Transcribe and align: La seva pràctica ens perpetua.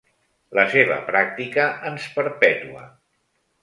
La 0.59 0.63
seva 0.71 0.97
pràctica 1.11 1.69
ens 1.93 2.11
perpetua. 2.19 2.87